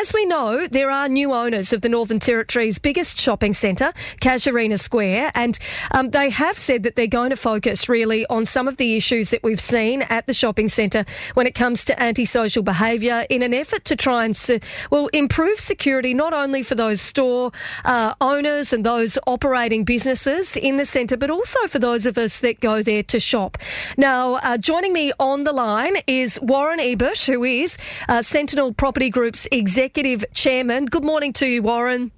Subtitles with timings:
[0.00, 3.92] as we know, there are new owners of the Northern Territory's biggest shopping centre,
[4.22, 5.58] Casuarina Square, and
[5.90, 9.28] um, they have said that they're going to focus really on some of the issues
[9.28, 13.52] that we've seen at the shopping centre when it comes to antisocial behaviour in an
[13.52, 17.52] effort to try and, se- well, improve security not only for those store
[17.84, 22.40] uh, owners and those operating businesses in the centre, but also for those of us
[22.40, 23.58] that go there to shop.
[23.98, 27.76] Now, uh, joining me on the line is Warren Ebert, who is
[28.08, 29.89] uh, Sentinel Property Group's Executive
[30.34, 30.86] Chairman.
[30.86, 32.12] Good morning to you, Warren.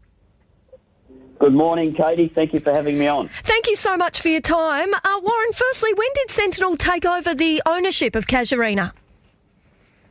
[1.38, 2.28] Good morning, Katie.
[2.28, 3.28] Thank you for having me on.
[3.28, 4.94] Thank you so much for your time.
[4.94, 8.92] Uh, Warren, firstly, when did Sentinel take over the ownership of Casuarina?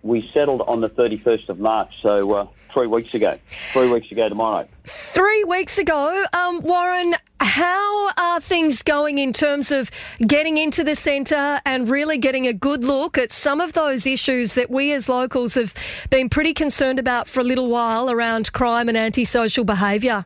[0.03, 3.37] We settled on the 31st of March, so uh, three weeks ago.
[3.71, 4.67] Three weeks ago tomorrow.
[4.85, 9.89] Three weeks ago, um, Warren, how are things going in terms of
[10.25, 14.53] getting into the centre and really getting a good look at some of those issues
[14.53, 15.73] that we as locals have
[16.09, 20.25] been pretty concerned about for a little while around crime and antisocial behaviour?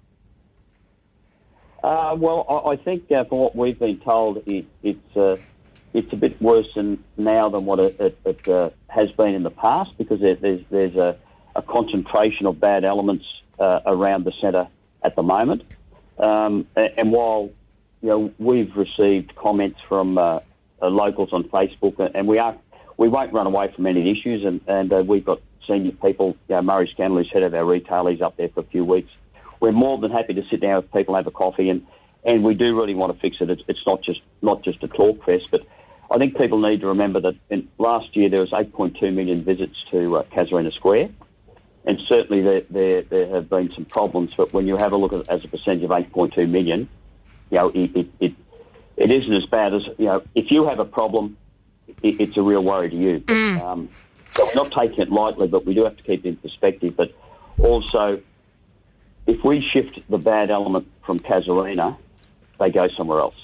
[1.84, 5.38] Uh, well, I, think uh, from what we've been told, it, it's uh,
[5.94, 9.44] it's a bit worse than now than what it, it, it uh, has been in
[9.44, 11.16] the past because there, there's there's a,
[11.56, 13.26] a, concentration of bad elements
[13.60, 14.68] uh, around the centre
[15.04, 15.62] at the moment.
[16.18, 17.52] Um, and while
[18.02, 20.40] you know we've received comments from uh,
[20.82, 22.56] locals on Facebook, and we are
[22.98, 26.38] we won't run away from any issues, and, and we've got senior people.
[26.48, 28.86] You know, Murray Scannell, who's head of our retail, he's up there for a few
[28.86, 29.10] weeks
[29.60, 31.86] we're more than happy to sit down with people, have a coffee, and,
[32.24, 33.50] and we do really want to fix it.
[33.50, 35.62] It's, it's not just not just a talk fest, but
[36.12, 39.76] I think people need to remember that in, last year there was 8.2 million visits
[39.92, 41.10] to uh, Casuarina Square,
[41.86, 44.34] and certainly there, there, there have been some problems.
[44.36, 46.90] But when you have a look at it as a percentage of 8.2 million,
[47.52, 48.34] you know it, it, it,
[48.98, 51.38] it isn't as bad as you know if you have a problem,
[52.02, 53.20] it, it's a real worry to you.
[53.22, 53.62] Mm.
[53.62, 53.90] Um,
[54.36, 56.96] so we're not taking it lightly, but we do have to keep it in perspective.
[56.96, 57.14] But
[57.60, 58.22] also
[59.28, 61.98] if we shift the bad element from Casuarina,
[62.60, 63.36] they go somewhere else.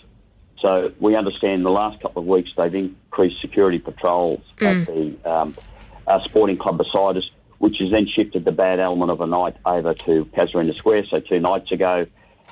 [0.60, 4.68] So we understand the last couple of weeks they've increased security patrols mm.
[4.68, 5.56] at the um,
[6.06, 7.30] uh, sporting club beside us,
[7.62, 11.06] which has then shifted the bad element of a night over to Casuarina Square.
[11.12, 12.08] So two nights ago,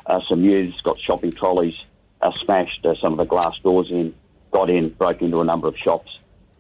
[0.06, 1.80] uh, some youths got shopping trolleys,
[2.22, 4.14] uh, smashed uh, some of the glass doors in,
[4.52, 6.12] got in, broke into a number of shops.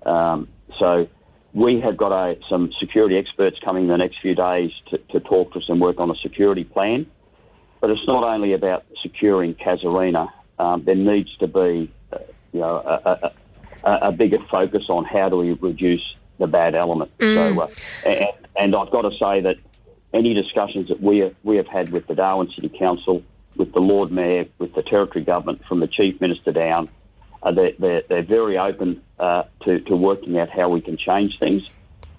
[0.03, 0.47] Um,
[0.79, 1.07] so
[1.53, 5.19] we have got a, some security experts coming in the next few days to, to
[5.19, 7.05] talk to us and work on a security plan.
[7.81, 10.27] But it's not only about securing Casuarina.
[10.57, 12.17] Um, there needs to be, uh,
[12.51, 13.31] you know, a,
[13.83, 16.01] a, a, bigger focus on how do we reduce
[16.39, 17.15] the bad element.
[17.19, 17.35] Mm.
[17.35, 17.67] So, uh,
[18.05, 19.57] and, and, I've got to say that
[20.13, 23.21] any discussions that we have, we have had with the Darwin City Council,
[23.55, 26.89] with the Lord Mayor, with the Territory Government, from the Chief Minister down,
[27.43, 31.37] uh, they're, they're, they're, very open uh, to, to working out how we can change
[31.39, 31.63] things.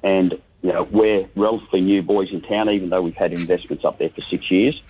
[0.03, 3.99] And, you know, we're relatively new boys in town, even though we've had investments up
[3.99, 4.81] there for six years.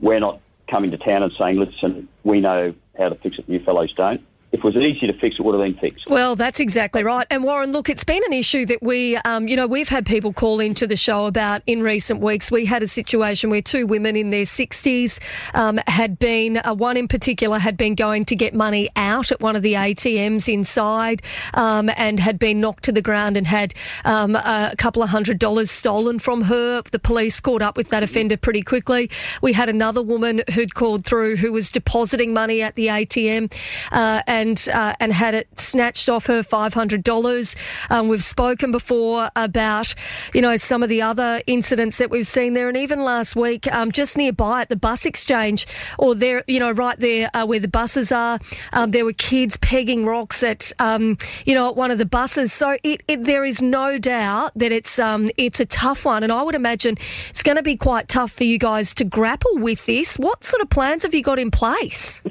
[0.00, 3.60] We're not coming to town and saying, listen, we know how to fix it, you
[3.60, 4.24] fellows don't
[4.56, 6.08] if it was easy to fix, it would have been fixed.
[6.08, 7.26] Well, that's exactly right.
[7.30, 10.32] And Warren, look, it's been an issue that we, um, you know, we've had people
[10.32, 12.50] call into the show about in recent weeks.
[12.50, 15.20] We had a situation where two women in their 60s
[15.54, 19.40] um, had been, uh, one in particular had been going to get money out at
[19.40, 21.22] one of the ATMs inside
[21.54, 23.74] um, and had been knocked to the ground and had
[24.04, 26.82] um, a couple of hundred dollars stolen from her.
[26.90, 29.10] The police caught up with that offender pretty quickly.
[29.42, 33.52] We had another woman who'd called through who was depositing money at the ATM
[33.92, 37.56] uh, and and uh, and had it snatched off her five hundred dollars.
[37.90, 39.94] Um, we've spoken before about
[40.32, 43.70] you know some of the other incidents that we've seen there, and even last week,
[43.72, 45.66] um, just nearby at the bus exchange,
[45.98, 48.38] or there, you know, right there uh, where the buses are,
[48.72, 52.52] um, there were kids pegging rocks at um, you know at one of the buses.
[52.52, 56.32] So it, it, there is no doubt that it's um, it's a tough one, and
[56.32, 56.96] I would imagine
[57.30, 60.16] it's going to be quite tough for you guys to grapple with this.
[60.16, 62.22] What sort of plans have you got in place?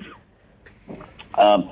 [1.37, 1.69] Um,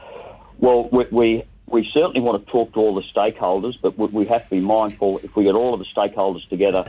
[0.63, 4.45] well, we, we, we certainly want to talk to all the stakeholders, but we have
[4.45, 6.85] to be mindful if we get all of the stakeholders together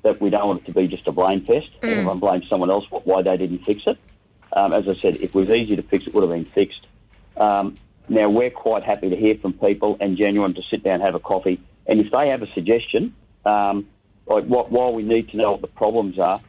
[0.00, 1.68] that we don't want it to be just a blame fest.
[1.82, 1.90] Mm.
[1.90, 3.98] Everyone blames someone else why they didn't fix it.
[4.54, 6.86] Um, as I said, if it was easy to fix, it would have been fixed.
[7.36, 7.76] Um,
[8.08, 11.14] now, we're quite happy to hear from people and genuine to sit down and have
[11.14, 11.60] a coffee.
[11.86, 13.14] And if they have a suggestion,
[13.44, 13.86] um,
[14.26, 16.40] like what, while we need to know what the problems are,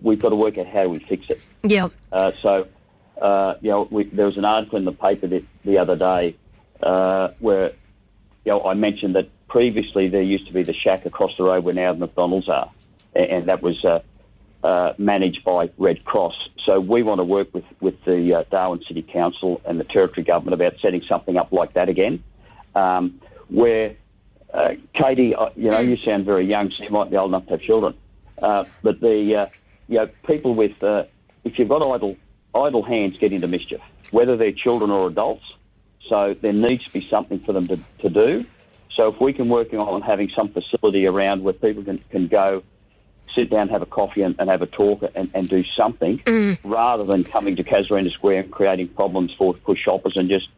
[0.00, 1.40] we've got to work out how we fix it.
[1.64, 1.88] Yeah.
[2.12, 2.68] Uh, so
[3.20, 6.36] uh, you know, we, there was an article in the paper the, the other day
[6.82, 7.72] uh, where,
[8.44, 11.64] you know, I mentioned that previously there used to be the shack across the road
[11.64, 12.70] where now the McDonald's are,
[13.14, 14.00] and, and that was uh,
[14.64, 16.48] uh, managed by Red Cross.
[16.64, 20.24] So we want to work with with the uh, Darwin City Council and the Territory
[20.24, 22.22] Government about setting something up like that again,
[22.74, 23.96] um, where
[24.54, 27.44] uh, Katie, uh, you know, you sound very young, so you might be old enough
[27.46, 27.94] to have children.
[28.40, 29.20] Uh, but the
[29.88, 30.72] you know people with
[31.44, 32.16] if you've got idle
[32.54, 33.80] idle hands get into mischief,
[34.10, 35.56] whether they're children or adults.
[36.08, 38.44] So there needs to be something for them to, to do.
[38.96, 42.62] So if we can work on having some facility around where people can, can go,
[43.34, 46.58] sit down, have a coffee and, and have a talk and, and do something, mm.
[46.64, 50.48] rather than coming to Casuarina Square and creating problems for, for shoppers and just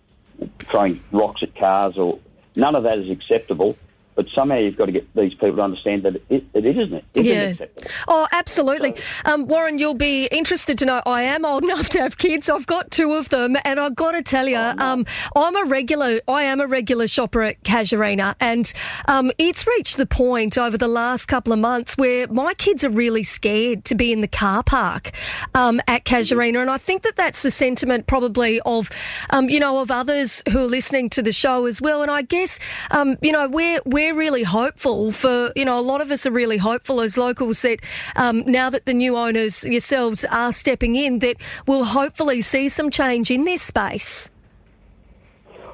[0.61, 2.19] throwing rocks at cars or
[2.57, 3.77] none of that is acceptable.
[4.15, 7.05] But somehow you've got to get these people to understand that it, it isn't it.
[7.15, 7.67] It yeah.
[8.09, 8.97] Oh, absolutely.
[8.97, 12.51] So, um, Warren, you'll be interested to know I am old enough to have kids.
[12.51, 14.85] I've got two of them, and I've got to tell you, oh, no.
[14.85, 16.21] um, I'm a regular.
[16.29, 18.73] I am a regular shopper at Casuarina, and
[19.09, 22.91] um, it's reached the point over the last couple of months where my kids are
[22.91, 25.11] really scared to be in the car park
[25.55, 28.91] um, at Casuarina, and I think that that's the sentiment probably of,
[29.31, 32.03] um, you know, of others who are listening to the show as well.
[32.03, 32.59] And I guess,
[32.91, 36.27] um, you know, we're we're we're really hopeful for, you know, a lot of us
[36.27, 37.79] are really hopeful as locals that
[38.17, 41.37] um, now that the new owners yourselves are stepping in, that
[41.69, 44.29] we'll hopefully see some change in this space.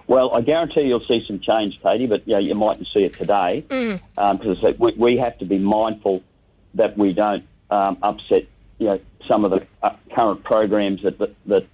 [0.07, 3.15] Well, I guarantee you'll see some change, Katie, but you, know, you mightn't see it
[3.15, 4.01] today because
[4.59, 4.65] mm.
[4.65, 6.23] um, we, we, have to be mindful
[6.75, 8.45] that we don't um, upset
[8.79, 11.67] you know, some of the uh, current programs that, that, that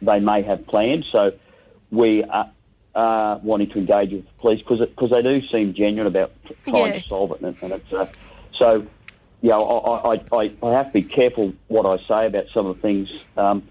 [0.00, 1.04] they may have planned.
[1.10, 1.32] So
[1.90, 2.50] we are,
[2.98, 6.32] uh, wanting to engage with the police because they do seem genuine about
[6.66, 6.98] trying yeah.
[7.00, 8.06] to solve it, and, and it's uh,
[8.58, 8.86] so.
[9.40, 12.74] You know, I, I, I, have to be careful what I say about some of
[12.74, 13.08] the things.
[13.36, 13.62] Um,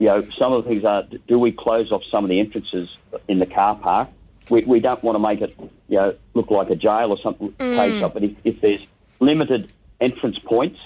[0.00, 2.88] you know, some of the things are: do we close off some of the entrances
[3.28, 4.08] in the car park?
[4.50, 5.54] We, we don't want to make it,
[5.86, 7.52] you know, look like a jail or something.
[7.52, 8.12] Mm.
[8.12, 8.84] But if, if there's
[9.20, 10.80] limited entrance points,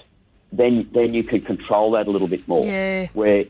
[0.53, 2.67] then then you can control that a little bit more.
[2.67, 3.09] Yeah.
[3.15, 3.47] Where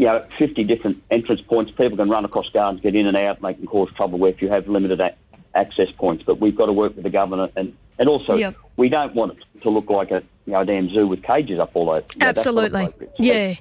[0.00, 1.70] you know, 50 different entrance points.
[1.72, 4.30] People can run across gardens, get in and out, and they can cause trouble where
[4.30, 5.14] if you have limited a-
[5.54, 6.24] access points.
[6.24, 8.56] But we've got to work with the government, and, and also yep.
[8.78, 11.58] we don't want it to look like a you know a damn zoo with cages
[11.58, 12.06] up all over.
[12.14, 12.88] You know, Absolutely,
[13.18, 13.56] yeah.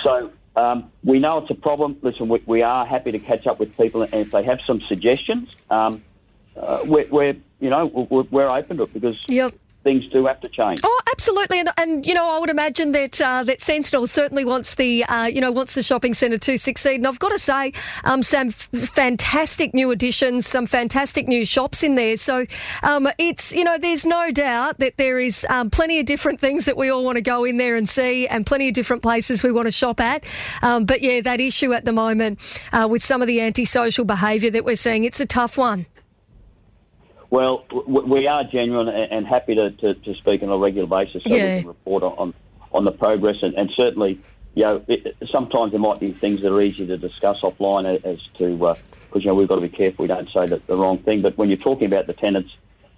[0.00, 1.96] So um, we know it's a problem.
[2.02, 4.80] Listen, we, we, are happy to catch up with people, and if they have some
[4.82, 6.04] suggestions, um,
[6.56, 10.40] uh, we're, we're, you know we're, we're open to it because yep things do have
[10.40, 10.80] to change.
[10.84, 14.74] Oh, absolutely, and, and you know, I would imagine that uh, that Sentinel certainly wants
[14.74, 16.96] the uh, you know wants the shopping centre to succeed.
[16.96, 17.72] And I've got to say,
[18.04, 22.16] um, some f- fantastic new additions, some fantastic new shops in there.
[22.16, 22.46] So
[22.82, 26.66] um, it's you know, there's no doubt that there is um, plenty of different things
[26.66, 29.42] that we all want to go in there and see, and plenty of different places
[29.42, 30.24] we want to shop at.
[30.62, 32.40] Um, but yeah, that issue at the moment
[32.72, 35.86] uh, with some of the antisocial behaviour that we're seeing, it's a tough one.
[37.30, 41.34] Well, we are genuine and happy to, to, to speak on a regular basis so
[41.34, 41.56] yeah.
[41.56, 42.34] we can report on,
[42.72, 43.36] on the progress.
[43.42, 44.20] And, and certainly,
[44.54, 48.18] you know, it, sometimes there might be things that are easy to discuss offline as
[48.38, 48.76] to, because,
[49.14, 51.22] uh, you know, we've got to be careful we don't say the, the wrong thing.
[51.22, 52.50] But when you're talking about the tenants,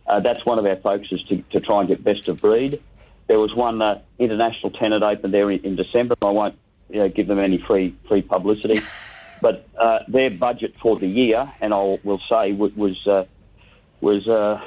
[0.07, 2.81] uh, that's one of our focuses to, to try and get best of breed.
[3.27, 6.15] There was one uh, international tenant opened there in, in December.
[6.23, 6.59] I won't
[6.89, 8.81] you know, give them any free free publicity.
[9.43, 13.25] But uh, their budget for the year, and I will say, was uh,
[14.03, 14.61] was uh,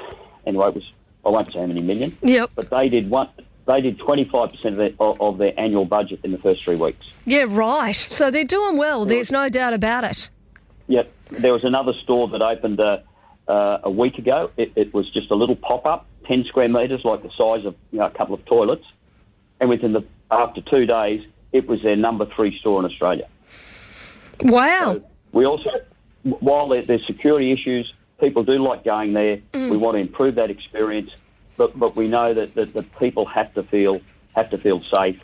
[0.46, 0.68] anyway.
[0.68, 0.92] It was
[1.24, 2.16] I won't say how many million.
[2.22, 2.52] Yep.
[2.54, 3.28] But they did one.
[3.66, 7.10] They did 25% of their, of their annual budget in the first three weeks.
[7.24, 7.96] Yeah, right.
[7.96, 9.04] So they're doing well.
[9.04, 10.30] There's no doubt about it.
[10.86, 11.12] Yep.
[11.32, 12.98] There was another store that opened uh,
[13.48, 14.52] uh, a week ago.
[14.56, 17.74] It, it, was just a little pop up, 10 square metres, like the size of
[17.90, 18.84] you know, a couple of toilets.
[19.58, 23.26] And within the after two days, it was their number three store in Australia.
[24.42, 24.94] Wow.
[24.94, 25.70] So we also,
[26.22, 29.38] while there's security issues, people do like going there.
[29.52, 29.70] Mm.
[29.70, 31.10] We want to improve that experience,
[31.56, 34.00] but but we know that, that, that people have to feel
[34.34, 35.20] have to feel safe,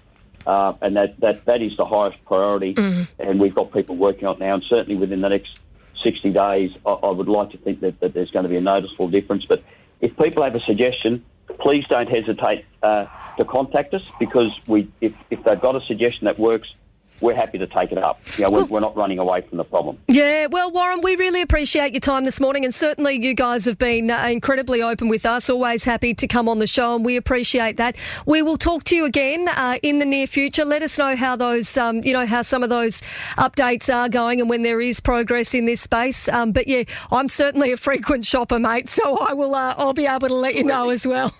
[0.46, 2.74] uh, and that, that that is the highest priority.
[2.74, 3.08] Mm.
[3.18, 5.58] And we've got people working on it now, and certainly within the next
[6.02, 8.60] 60 days, I, I would like to think that, that there's going to be a
[8.60, 9.44] noticeable difference.
[9.44, 9.62] But
[10.00, 11.24] if people have a suggestion,
[11.60, 13.06] please don't hesitate uh,
[13.36, 16.72] to contact us because we if, if they've got a suggestion that works,
[17.20, 18.20] we're happy to take it up.
[18.36, 19.98] You know, we're, we're, not running away from the problem.
[20.08, 23.78] Yeah, well, Warren, we really appreciate your time this morning, and certainly you guys have
[23.78, 25.48] been uh, incredibly open with us.
[25.48, 27.96] Always happy to come on the show, and we appreciate that.
[28.26, 30.64] We will talk to you again uh, in the near future.
[30.64, 33.02] Let us know how those, um, you know, how some of those
[33.38, 36.28] updates are going, and when there is progress in this space.
[36.28, 39.54] Um, but yeah, I'm certainly a frequent shopper, mate, so I will.
[39.54, 41.32] Uh, I'll be able to let you know as well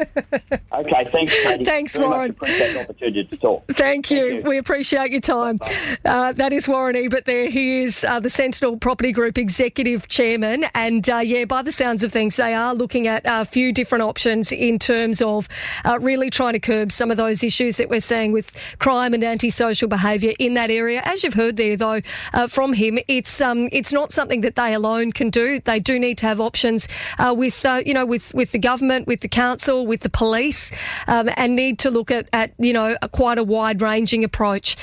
[0.00, 1.64] okay, thanks, Katie.
[1.70, 2.30] Thanks, Very Warren.
[2.30, 3.64] appreciate the opportunity to talk.
[3.72, 4.28] Thank you.
[4.30, 4.50] Thank you.
[4.50, 5.58] We appreciate your time.
[6.04, 7.48] Uh, that is Warren Ebert there.
[7.48, 10.64] He is uh, the Sentinel Property Group Executive Chairman.
[10.74, 14.02] And uh, yeah, by the sounds of things, they are looking at a few different
[14.02, 15.48] options in terms of
[15.84, 19.22] uh, really trying to curb some of those issues that we're seeing with crime and
[19.24, 21.02] antisocial behaviour in that area.
[21.04, 22.00] As you've heard there, though,
[22.32, 25.60] uh, from him, it's um, it's not something that they alone can do.
[25.60, 26.88] They do need to have options
[27.18, 30.72] uh, with, you know, with, with the government, with the council, with the police
[31.06, 34.76] um, and need to look at, at you know, a, quite a wide ranging approach.